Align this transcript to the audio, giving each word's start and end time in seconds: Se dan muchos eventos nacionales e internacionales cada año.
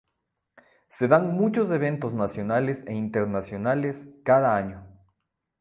Se 0.89 1.07
dan 1.07 1.35
muchos 1.37 1.69
eventos 1.69 2.15
nacionales 2.15 2.83
e 2.87 2.93
internacionales 2.95 4.03
cada 4.25 4.55
año. 4.57 4.83